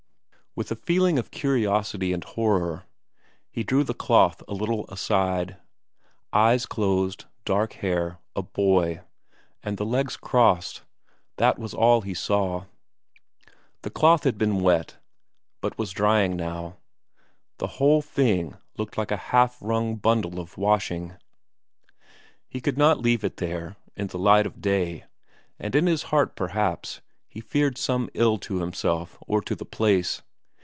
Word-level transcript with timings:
With 0.53 0.69
a 0.69 0.75
feeling 0.75 1.17
of 1.17 1.31
curiosity 1.31 2.11
and 2.11 2.25
horror 2.25 2.83
he 3.49 3.63
drew 3.63 3.85
the 3.85 3.93
cloth 3.93 4.43
a 4.49 4.53
little 4.53 4.85
aside 4.89 5.55
eyes 6.33 6.65
closed, 6.65 7.23
dark 7.45 7.71
hair, 7.75 8.19
a 8.35 8.41
boy, 8.41 8.99
and 9.63 9.77
the 9.77 9.85
legs 9.85 10.17
crossed 10.17 10.83
that 11.37 11.57
was 11.57 11.73
all 11.73 12.01
he 12.01 12.13
saw. 12.13 12.65
The 13.83 13.89
cloth 13.91 14.25
had 14.25 14.37
been 14.37 14.59
wet, 14.59 14.97
but 15.61 15.77
was 15.77 15.91
drying 15.91 16.35
now; 16.35 16.75
the 17.57 17.67
whole 17.79 18.01
thing 18.01 18.57
looked 18.77 18.97
like 18.97 19.11
a 19.11 19.15
half 19.31 19.55
wrung 19.61 19.95
bundle 19.95 20.37
of 20.37 20.57
washing. 20.57 21.13
He 22.49 22.59
could 22.59 22.77
not 22.77 22.99
leave 22.99 23.23
it 23.23 23.37
there 23.37 23.77
in 23.95 24.07
the 24.07 24.19
light 24.19 24.45
of 24.45 24.59
day, 24.59 25.05
and 25.57 25.75
in 25.77 25.87
his 25.87 26.03
heart, 26.03 26.35
perhaps, 26.35 26.99
he 27.29 27.39
feared 27.39 27.77
some 27.77 28.09
ill 28.13 28.37
to 28.39 28.59
himself 28.59 29.17
or 29.25 29.41
to 29.43 29.55
the 29.55 29.63
place. 29.65 30.21